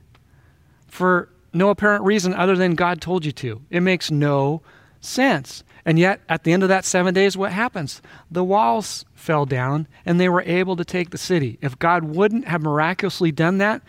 [0.88, 3.62] for no apparent reason other than God told you to?
[3.70, 4.62] It makes no
[5.02, 5.64] sense.
[5.84, 8.02] And yet, at the end of that seven days, what happens?
[8.30, 11.58] The walls fell down and they were able to take the city.
[11.62, 13.82] If God wouldn't have miraculously done that,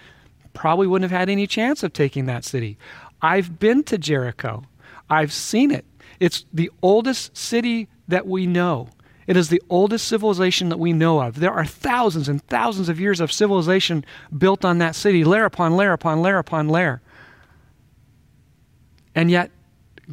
[0.54, 2.78] probably wouldn't have had any chance of taking that city.
[3.20, 4.64] I've been to Jericho,
[5.08, 5.84] I've seen it.
[6.18, 8.88] It's the oldest city that we know.
[9.26, 11.38] It is the oldest civilization that we know of.
[11.38, 14.04] There are thousands and thousands of years of civilization
[14.36, 17.00] built on that city, layer upon layer upon layer upon layer.
[19.14, 19.50] And yet,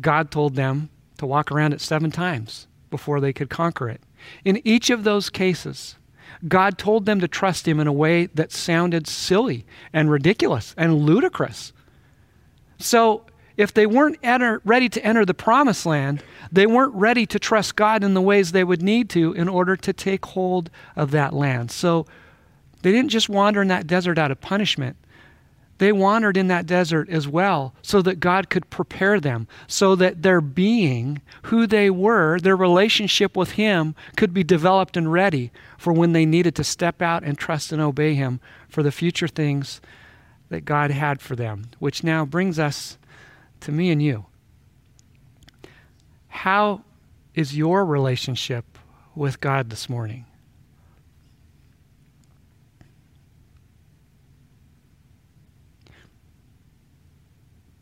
[0.01, 4.01] God told them to walk around it seven times before they could conquer it.
[4.43, 5.95] In each of those cases,
[6.47, 10.99] God told them to trust Him in a way that sounded silly and ridiculous and
[10.99, 11.73] ludicrous.
[12.77, 13.25] So,
[13.57, 17.75] if they weren't enter, ready to enter the promised land, they weren't ready to trust
[17.75, 21.33] God in the ways they would need to in order to take hold of that
[21.33, 21.71] land.
[21.71, 22.05] So,
[22.81, 24.95] they didn't just wander in that desert out of punishment,
[25.79, 30.21] they wandered in that desert as well so that God could prepare them, so that
[30.21, 35.91] their being, who they were, their relationship with Him could be developed and ready for
[35.91, 39.81] when they needed to step out and trust and obey Him for the future things
[40.49, 41.69] that God had for them.
[41.79, 42.97] Which now brings us
[43.61, 44.25] to me and you.
[46.27, 46.83] How
[47.33, 48.77] is your relationship
[49.15, 50.25] with God this morning?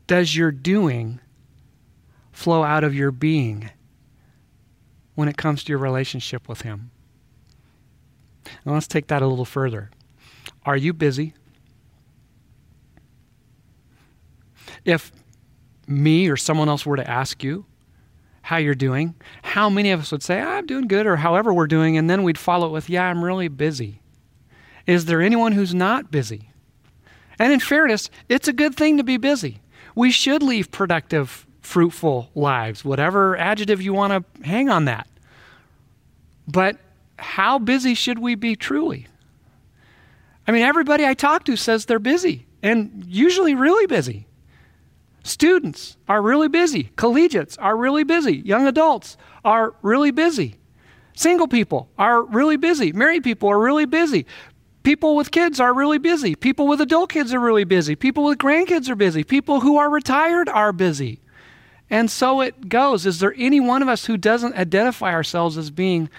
[0.08, 1.20] Does your doing
[2.32, 3.70] flow out of your being
[5.15, 6.91] when it comes to your relationship with Him?
[8.65, 9.91] Let's take that a little further.
[10.65, 11.34] Are you busy?
[14.86, 15.12] If
[15.86, 17.65] me or someone else were to ask you
[18.43, 21.67] how you're doing, how many of us would say, I'm doing good, or however we're
[21.67, 24.02] doing, and then we'd follow it with, Yeah, I'm really busy.
[24.86, 26.52] Is there anyone who's not busy?
[27.39, 29.60] And in fairness, it's a good thing to be busy
[29.97, 35.07] we should leave productive, fruitful lives, whatever adjective you want to hang on that.
[36.47, 36.77] But
[37.17, 39.07] how busy should we be truly?
[40.47, 44.27] I mean, everybody I talk to says they're busy, and usually really busy.
[45.23, 46.91] Students are really busy.
[46.95, 48.38] Collegiates are really busy.
[48.38, 50.57] Young adults are really busy.
[51.15, 52.91] Single people are really busy.
[52.91, 54.27] Married people are really busy.
[54.88, 56.34] People with kids are really busy.
[56.34, 57.93] People with adult kids are really busy.
[57.93, 59.21] People with grandkids are busy.
[59.21, 61.19] People who are retired are busy.
[61.89, 63.06] And so it goes.
[63.06, 66.10] Is there any one of us who doesn't identify ourselves as being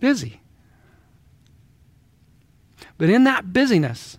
[0.00, 0.40] busy?
[2.98, 4.18] But in that busyness,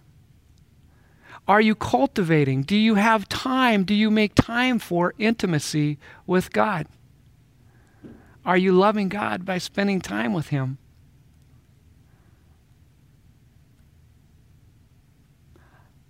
[1.49, 2.63] are you cultivating?
[2.63, 3.83] Do you have time?
[3.83, 6.87] Do you make time for intimacy with God?
[8.45, 10.77] Are you loving God by spending time with Him?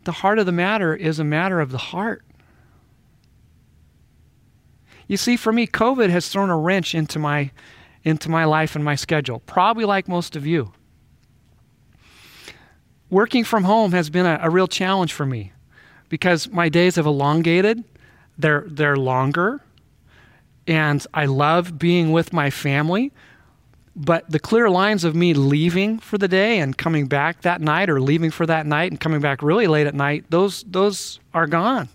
[0.08, 2.24] The heart of the matter is a matter of the heart.
[5.08, 7.52] You see, for me, COVID has thrown a wrench into my,
[8.04, 10.74] into my life and my schedule, probably like most of you
[13.10, 15.52] working from home has been a, a real challenge for me
[16.10, 17.84] because my days have elongated.
[18.38, 19.62] They're, they're longer.
[20.68, 23.12] And I love being with my family.
[24.00, 27.90] But the clear lines of me leaving for the day and coming back that night
[27.90, 31.48] or leaving for that night and coming back really late at night, those, those are
[31.48, 31.90] gone.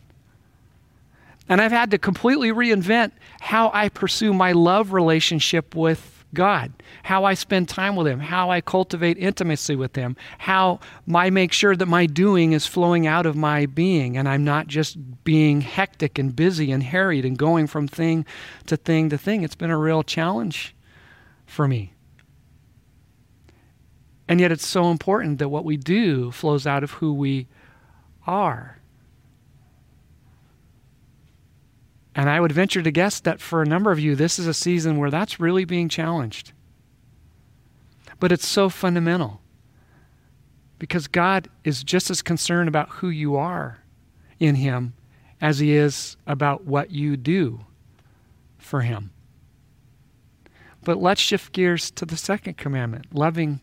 [1.48, 6.72] And I've had to completely reinvent how I pursue my love relationship with God,
[7.04, 10.80] how I spend time with Him, how I cultivate intimacy with Him, how
[11.14, 14.66] I make sure that my doing is flowing out of my being and I'm not
[14.66, 18.26] just being hectic and busy and harried and going from thing
[18.66, 19.44] to thing to thing.
[19.44, 20.74] It's been a real challenge
[21.46, 21.91] for me.
[24.32, 27.48] And yet it's so important that what we do flows out of who we
[28.26, 28.78] are.
[32.14, 34.54] And I would venture to guess that for a number of you, this is a
[34.54, 36.52] season where that's really being challenged.
[38.20, 39.42] But it's so fundamental
[40.78, 43.82] because God is just as concerned about who you are
[44.40, 44.94] in Him
[45.42, 47.66] as He is about what you do
[48.56, 49.10] for Him.
[50.84, 53.60] But let's shift gears to the second commandment loving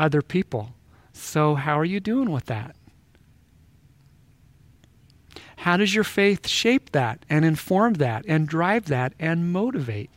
[0.00, 0.74] other people.
[1.12, 2.74] So, how are you doing with that?
[5.58, 10.10] How does your faith shape that and inform that and drive that and motivate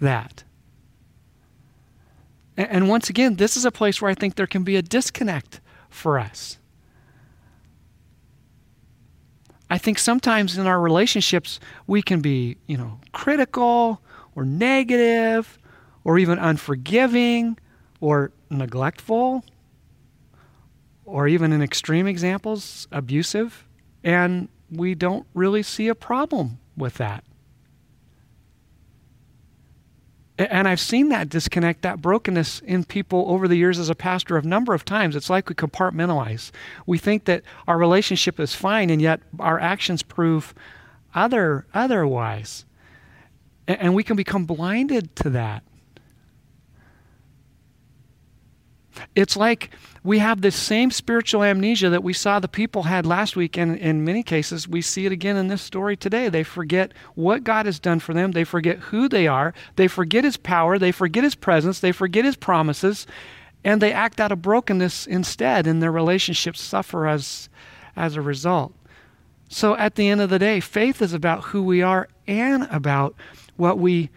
[0.00, 0.44] that?
[2.56, 5.60] And once again, this is a place where I think there can be a disconnect
[5.90, 6.58] for us.
[9.70, 14.00] I think sometimes in our relationships we can be, you know, critical
[14.34, 15.58] or negative
[16.04, 17.58] or even unforgiving
[18.00, 19.44] or neglectful
[21.04, 23.66] or even in extreme examples abusive
[24.04, 27.24] and we don't really see a problem with that.
[30.38, 34.36] And I've seen that disconnect, that brokenness in people over the years as a pastor
[34.36, 35.16] a number of times.
[35.16, 36.52] It's like we compartmentalize.
[36.86, 40.54] We think that our relationship is fine, and yet our actions prove
[41.12, 42.64] other otherwise.
[43.66, 45.64] And we can become blinded to that.
[49.14, 49.70] It's like
[50.02, 53.76] we have this same spiritual amnesia that we saw the people had last week, and
[53.76, 56.28] in many cases, we see it again in this story today.
[56.28, 60.24] They forget what God has done for them, they forget who they are, they forget
[60.24, 63.06] His power, they forget His presence, they forget His promises,
[63.64, 67.48] and they act out of brokenness instead, and their relationships suffer as,
[67.96, 68.72] as a result.
[69.48, 73.14] So at the end of the day, faith is about who we are and about
[73.56, 74.10] what we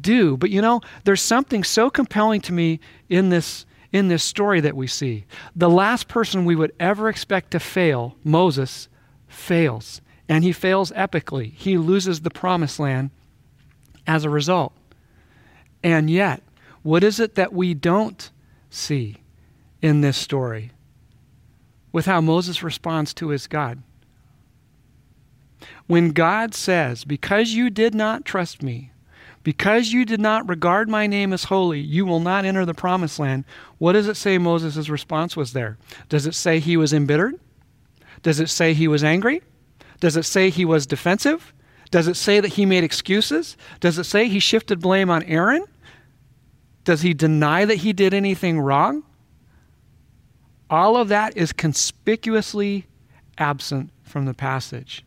[0.00, 0.36] do.
[0.36, 4.76] But you know, there's something so compelling to me in this in this story that
[4.76, 5.24] we see.
[5.54, 8.88] The last person we would ever expect to fail, Moses,
[9.28, 10.00] fails.
[10.28, 11.52] And he fails epically.
[11.52, 13.10] He loses the promised land
[14.06, 14.72] as a result.
[15.82, 16.42] And yet,
[16.82, 18.30] what is it that we don't
[18.70, 19.16] see
[19.82, 20.72] in this story
[21.92, 23.82] with how Moses responds to his God?
[25.86, 28.90] When God says, Because you did not trust me,
[29.46, 33.20] because you did not regard my name as holy, you will not enter the promised
[33.20, 33.44] land.
[33.78, 35.78] What does it say Moses' response was there?
[36.08, 37.38] Does it say he was embittered?
[38.22, 39.42] Does it say he was angry?
[40.00, 41.54] Does it say he was defensive?
[41.92, 43.56] Does it say that he made excuses?
[43.78, 45.64] Does it say he shifted blame on Aaron?
[46.82, 49.04] Does he deny that he did anything wrong?
[50.68, 52.86] All of that is conspicuously
[53.38, 55.04] absent from the passage.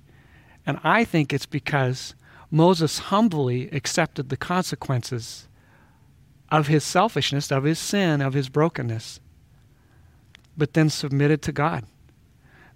[0.65, 2.15] And I think it's because
[2.51, 5.47] Moses humbly accepted the consequences
[6.49, 9.19] of his selfishness, of his sin, of his brokenness,
[10.57, 11.85] but then submitted to God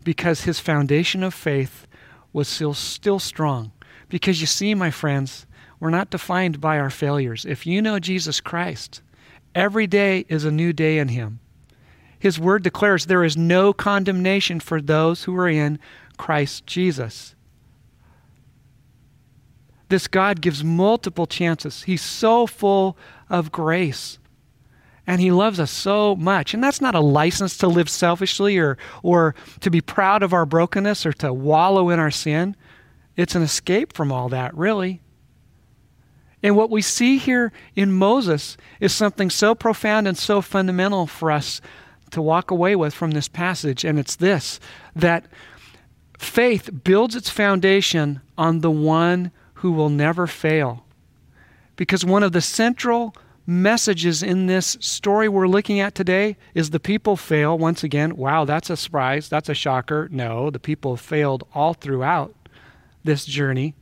[0.03, 1.87] because his foundation of faith
[2.31, 3.71] was still, still strong.
[4.09, 5.45] Because you see, my friends,
[5.79, 7.45] we're not defined by our failures.
[7.45, 9.01] If you know Jesus Christ,
[9.55, 11.39] every day is a new day in him.
[12.19, 15.79] His word declares there is no condemnation for those who are in
[16.17, 17.35] Christ Jesus.
[19.93, 21.83] This God gives multiple chances.
[21.83, 22.97] He's so full
[23.29, 24.17] of grace.
[25.05, 26.55] And he loves us so much.
[26.55, 30.47] And that's not a license to live selfishly or, or to be proud of our
[30.47, 32.55] brokenness or to wallow in our sin.
[33.15, 34.99] It's an escape from all that, really.
[36.41, 41.29] And what we see here in Moses is something so profound and so fundamental for
[41.29, 41.61] us
[42.09, 44.59] to walk away with from this passage, and it's this
[44.95, 45.27] that
[46.17, 49.31] faith builds its foundation on the one
[49.63, 50.85] who will never fail.
[51.77, 56.81] Because one of the central messages in this story we're looking at today is the
[56.81, 58.17] people fail once again.
[58.17, 59.29] Wow, that's a surprise.
[59.29, 60.09] That's a shocker.
[60.11, 62.35] No, the people failed all throughout
[63.05, 63.73] this journey.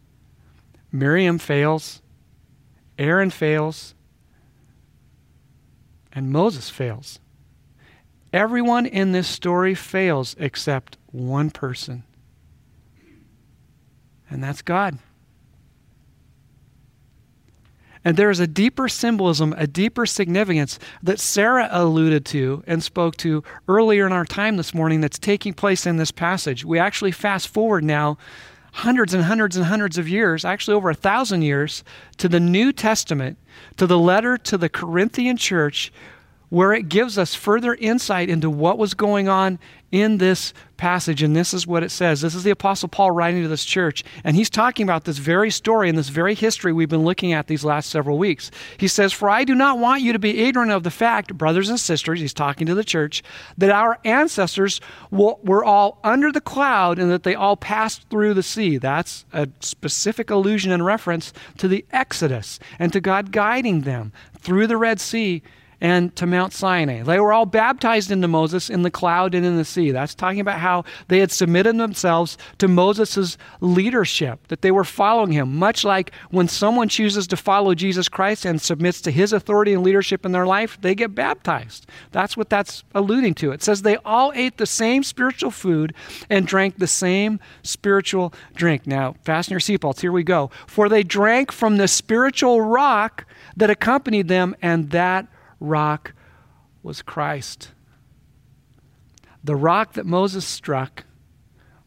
[0.91, 2.03] Miriam fails,
[2.99, 3.95] Aaron fails,
[6.13, 7.19] and Moses fails.
[8.31, 12.03] Everyone in this story fails except one person,
[14.29, 14.99] and that's God.
[18.03, 23.15] And there is a deeper symbolism, a deeper significance that Sarah alluded to and spoke
[23.17, 26.65] to earlier in our time this morning that's taking place in this passage.
[26.65, 28.17] We actually fast forward now
[28.73, 31.83] hundreds and hundreds and hundreds of years, actually over a thousand years,
[32.17, 33.37] to the New Testament,
[33.77, 35.91] to the letter to the Corinthian church,
[36.51, 39.57] where it gives us further insight into what was going on
[39.89, 41.23] in this passage.
[41.23, 42.19] And this is what it says.
[42.19, 44.03] This is the Apostle Paul writing to this church.
[44.25, 47.47] And he's talking about this very story and this very history we've been looking at
[47.47, 48.51] these last several weeks.
[48.77, 51.69] He says, For I do not want you to be ignorant of the fact, brothers
[51.69, 53.23] and sisters, he's talking to the church,
[53.57, 58.43] that our ancestors were all under the cloud and that they all passed through the
[58.43, 58.77] sea.
[58.77, 64.67] That's a specific allusion and reference to the Exodus and to God guiding them through
[64.67, 65.43] the Red Sea
[65.81, 67.01] and to Mount Sinai.
[67.01, 69.91] They were all baptized into Moses in the cloud and in the sea.
[69.91, 75.31] That's talking about how they had submitted themselves to Moses' leadership, that they were following
[75.31, 79.73] him, much like when someone chooses to follow Jesus Christ and submits to his authority
[79.73, 81.87] and leadership in their life, they get baptized.
[82.11, 83.51] That's what that's alluding to.
[83.51, 85.93] It says they all ate the same spiritual food
[86.29, 88.85] and drank the same spiritual drink.
[88.85, 90.01] Now, fasten your seatbelts.
[90.01, 90.51] Here we go.
[90.67, 93.25] For they drank from the spiritual rock
[93.57, 95.27] that accompanied them, and that
[95.61, 96.13] rock
[96.83, 97.71] was Christ.
[99.43, 101.05] The rock that Moses struck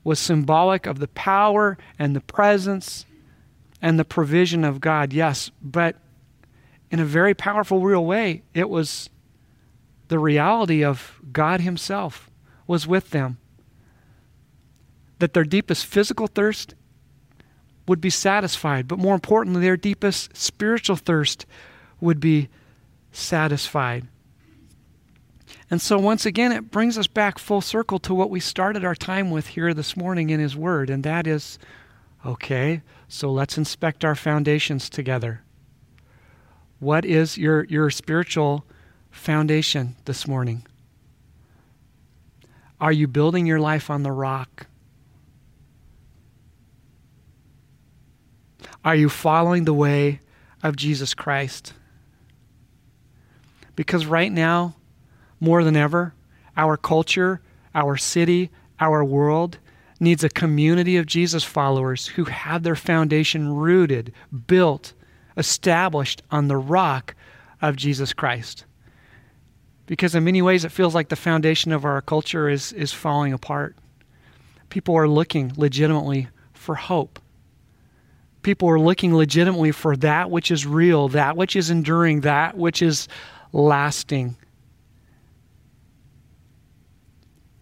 [0.03, 3.05] was symbolic of the power and the presence
[3.83, 5.97] and the provision of God, yes, but
[6.91, 9.11] in a very powerful, real way, it was
[10.09, 12.31] the reality of God Himself
[12.67, 13.39] was with them.
[15.19, 16.75] That their deepest physical thirst
[17.87, 21.47] would be satisfied, but more importantly, their deepest spiritual thirst
[22.01, 22.49] would be
[23.15, 24.07] satisfied.
[25.71, 28.95] And so, once again, it brings us back full circle to what we started our
[28.95, 31.59] time with here this morning in His Word, and that is
[32.25, 35.43] okay, so let's inspect our foundations together.
[36.81, 38.65] What is your, your spiritual
[39.11, 40.67] foundation this morning?
[42.81, 44.67] Are you building your life on the rock?
[48.85, 50.21] Are you following the way
[50.63, 51.73] of Jesus Christ?
[53.77, 54.77] Because right now,
[55.41, 56.15] more than ever,
[56.57, 57.41] our culture,
[57.75, 58.51] our city,
[58.81, 59.59] our world
[60.01, 64.13] needs a community of Jesus followers who have their foundation rooted,
[64.47, 64.93] built,
[65.37, 67.15] established on the rock
[67.63, 68.65] of Jesus Christ.
[69.87, 73.33] Because in many ways, it feels like the foundation of our culture is, is falling
[73.33, 73.77] apart.
[74.71, 77.19] People are looking legitimately for hope.
[78.43, 82.83] People are looking legitimately for that which is real, that which is enduring, that which
[82.83, 83.09] is
[83.55, 84.37] lasting.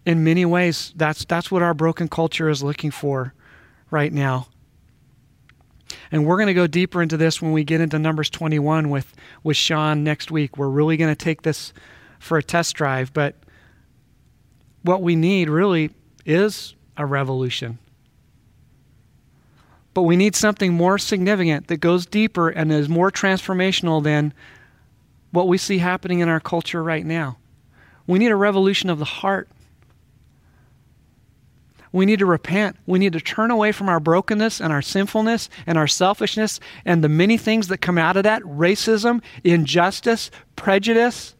[0.05, 3.33] In many ways, that's, that's what our broken culture is looking for
[3.89, 4.47] right now.
[6.11, 9.13] And we're going to go deeper into this when we get into Numbers 21 with,
[9.43, 10.57] with Sean next week.
[10.57, 11.71] We're really going to take this
[12.19, 13.13] for a test drive.
[13.13, 13.35] But
[14.81, 15.91] what we need really
[16.25, 17.77] is a revolution.
[19.93, 24.33] But we need something more significant that goes deeper and is more transformational than
[25.33, 27.37] what we see happening in our culture right now.
[28.05, 29.49] We need a revolution of the heart.
[31.91, 32.77] We need to repent.
[32.85, 37.03] We need to turn away from our brokenness and our sinfulness and our selfishness and
[37.03, 41.33] the many things that come out of that racism, injustice, prejudice,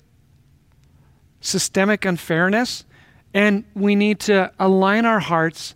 [1.39, 2.85] systemic unfairness.
[3.31, 5.75] And we need to align our hearts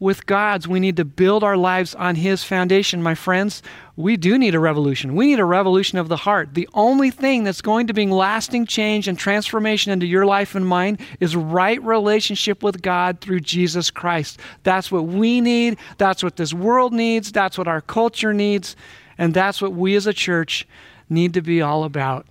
[0.00, 0.68] with God's.
[0.68, 3.02] We need to build our lives on His foundation.
[3.02, 3.62] My friends,
[3.96, 5.16] we do need a revolution.
[5.16, 6.54] We need a revolution of the heart.
[6.54, 10.66] The only thing that's going to bring lasting change and transformation into your life and
[10.66, 14.38] mine is right relationship with God through Jesus Christ.
[14.62, 15.78] That's what we need.
[15.98, 17.32] That's what this world needs.
[17.32, 18.76] That's what our culture needs.
[19.18, 20.66] And that's what we as a church
[21.08, 22.26] need to be all about.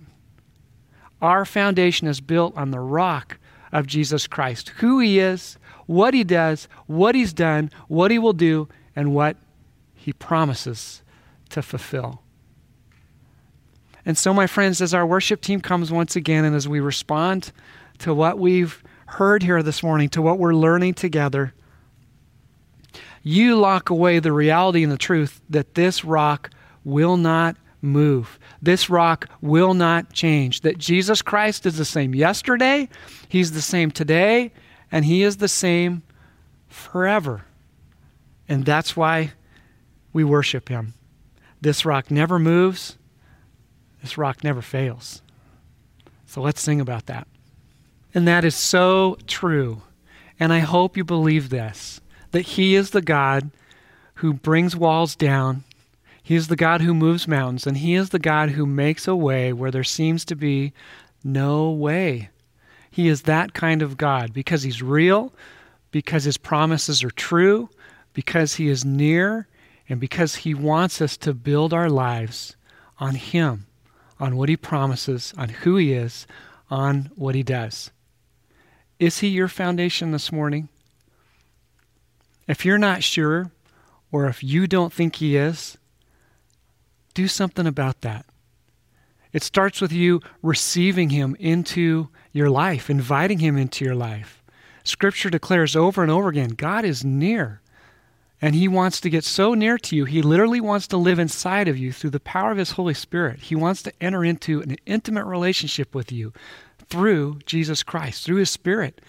[1.20, 3.38] Our foundation is built on the rock
[3.72, 5.57] of Jesus Christ, who He is
[5.88, 9.36] what he does, what he's done, what he will do, and what
[9.94, 11.02] he promises
[11.48, 12.22] to fulfill.
[14.04, 17.52] And so, my friends, as our worship team comes once again and as we respond
[17.98, 21.54] to what we've heard here this morning, to what we're learning together,
[23.22, 26.50] you lock away the reality and the truth that this rock
[26.84, 28.38] will not move.
[28.60, 30.60] This rock will not change.
[30.60, 32.90] That Jesus Christ is the same yesterday,
[33.28, 34.52] He's the same today,
[34.90, 36.02] and He is the same
[36.68, 37.44] forever.
[38.48, 39.32] And that's why
[40.12, 40.94] we worship Him.
[41.60, 42.96] This rock never moves,
[44.02, 45.22] this rock never fails.
[46.26, 47.26] So let's sing about that.
[48.14, 49.82] And that is so true.
[50.38, 53.50] And I hope you believe this that He is the God
[54.14, 55.64] who brings walls down.
[56.22, 59.16] He is the God who moves mountains, and He is the God who makes a
[59.16, 60.74] way where there seems to be
[61.24, 62.28] no way.
[62.98, 65.32] He is that kind of God because He's real,
[65.92, 67.70] because His promises are true,
[68.12, 69.46] because He is near,
[69.88, 72.56] and because He wants us to build our lives
[72.98, 73.68] on Him,
[74.18, 76.26] on what He promises, on who He is,
[76.72, 77.92] on what He does.
[78.98, 80.68] Is He your foundation this morning?
[82.48, 83.52] If you're not sure,
[84.10, 85.78] or if you don't think He is,
[87.14, 88.26] do something about that.
[89.32, 94.42] It starts with you receiving Him into your life, inviting Him into your life.
[94.84, 97.60] Scripture declares over and over again God is near.
[98.40, 101.68] And He wants to get so near to you, He literally wants to live inside
[101.68, 103.40] of you through the power of His Holy Spirit.
[103.40, 106.32] He wants to enter into an intimate relationship with you
[106.88, 109.00] through Jesus Christ, through His Spirit.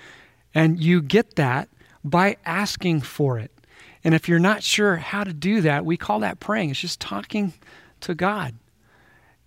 [0.53, 1.69] And you get that
[2.03, 3.51] by asking for it.
[4.03, 6.71] And if you're not sure how to do that, we call that praying.
[6.71, 7.53] It's just talking
[8.01, 8.55] to God.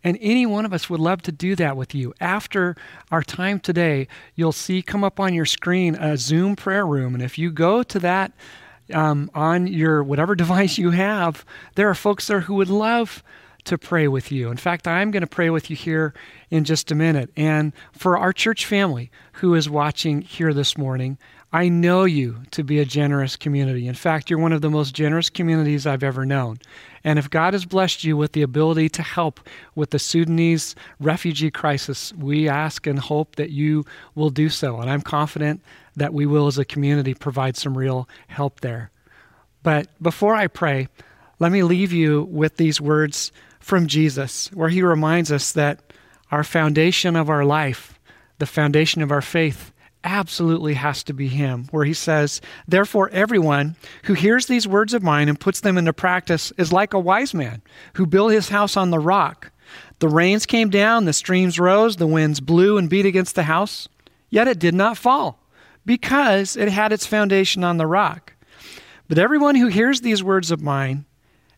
[0.05, 2.13] And any one of us would love to do that with you.
[2.21, 2.77] After
[3.11, 7.15] our time today, you'll see come up on your screen a Zoom prayer room.
[7.15, 8.33] And if you go to that
[8.93, 11.45] um, on your whatever device you have,
[11.77, 13.23] there are folks there who would love
[13.65, 14.51] to pray with you.
[14.51, 16.15] In fact, I'm going to pray with you here
[16.51, 17.31] in just a minute.
[17.37, 21.17] And for our church family who is watching here this morning,
[21.53, 23.87] I know you to be a generous community.
[23.87, 26.59] In fact, you're one of the most generous communities I've ever known.
[27.05, 29.41] And if God has blessed you with the ability to help
[29.75, 33.85] with the Sudanese refugee crisis, we ask and hope that you
[34.15, 34.81] will do so.
[34.81, 35.61] And I'm confident
[35.97, 38.91] that we will, as a community, provide some real help there.
[39.63, 40.89] But before I pray,
[41.39, 45.81] let me leave you with these words from Jesus, where he reminds us that
[46.31, 47.99] our foundation of our life,
[48.39, 49.72] the foundation of our faith,
[50.05, 55.03] absolutely has to be him, where he says, Therefore, everyone who hears these words of
[55.03, 57.63] mine and puts them into practice is like a wise man
[57.95, 59.51] who built his house on the rock.
[59.99, 63.89] The rains came down, the streams rose, the winds blew and beat against the house,
[64.31, 65.39] yet it did not fall,
[65.87, 68.33] because it had its foundation on the rock.
[69.09, 71.05] But everyone who hears these words of mine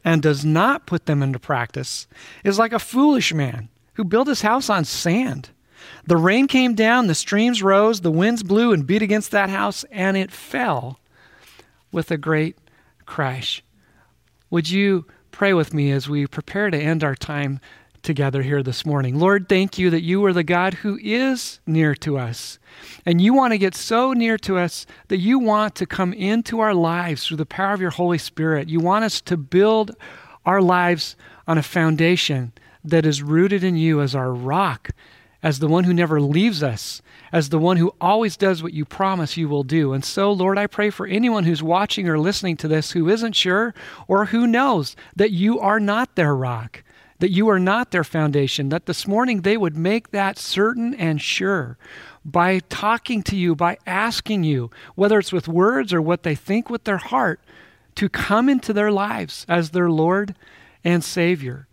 [0.05, 2.07] and does not put them into practice
[2.43, 5.51] is like a foolish man who built his house on sand.
[6.07, 9.85] The rain came down, the streams rose, the winds blew and beat against that house,
[9.91, 11.01] and it fell
[11.93, 12.59] with a great
[13.07, 13.63] crash.
[14.51, 17.61] Would you pray with me as we prepare to end our time
[18.03, 19.19] together here this morning?
[19.19, 22.59] Lord, thank you that you are the God who is near to us.
[23.07, 26.61] And you want to get so near to us that you want to come into
[26.61, 28.69] our lives through the power of your Holy Spirit.
[28.69, 29.97] You want us to build
[30.45, 31.17] our lives
[31.47, 32.53] on a foundation
[32.85, 34.91] that is rooted in you as our rock
[35.45, 38.87] as the one who never leaves us, as the one who always does what you
[38.87, 39.93] promise you will do.
[39.93, 43.37] And so, Lord, I pray for anyone who's watching or listening to this who isn't
[43.37, 43.75] sure
[44.09, 46.83] or who knows that you are not their rock,
[47.19, 51.21] that you are not their foundation, that this morning they would make that certain and
[51.21, 51.77] sure
[52.25, 56.71] by talking to you, by asking you, whether it's with words or what they think
[56.71, 57.39] with their heart,
[57.97, 60.35] to come into their lives as their Lord
[60.83, 61.69] and Savior.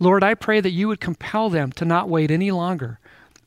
[0.00, 2.98] Lord, I pray that you would compel them to not wait any longer,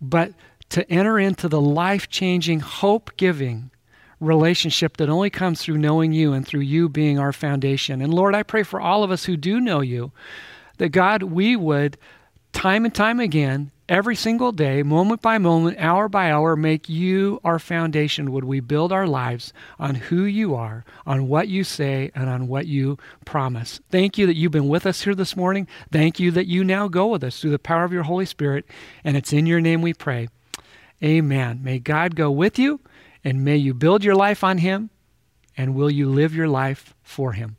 [0.10, 0.34] but
[0.70, 3.72] to enter into the life changing, hope giving
[4.20, 8.01] relationship that only comes through knowing you and through you being our foundation.
[8.01, 10.12] And Lord, I pray for all of us who do know you
[10.78, 11.97] that God, we would
[12.56, 17.39] time and time again, every single day, moment by moment, hour by hour, make you
[17.43, 18.32] our foundation.
[18.32, 22.47] Would we build our lives on who you are, on what you say, and on
[22.47, 23.82] what you promise?
[23.91, 25.68] Thank you that you've been with us here this morning.
[25.91, 28.66] Thank you that you now go with us through the power of your Holy Spirit.
[29.03, 30.30] And it's in your name we pray.
[31.03, 31.60] Amen.
[31.62, 32.80] May God go with you,
[33.24, 34.89] and may you build your life on Him,
[35.58, 37.58] and will you live your life for Him?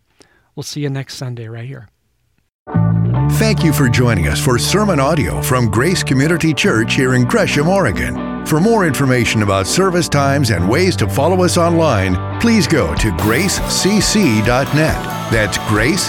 [0.55, 1.91] We'll see you next Sunday right here.
[3.33, 7.69] Thank you for joining us for sermon audio from Grace Community Church here in Gresham,
[7.69, 8.47] Oregon.
[8.47, 13.11] For more information about service times and ways to follow us online, please go to
[13.13, 14.75] gracecc.net.
[15.33, 16.07] That's gracecc.net.